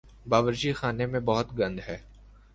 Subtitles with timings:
[0.25, 1.97] باورچی خانے میں بہت گند ہے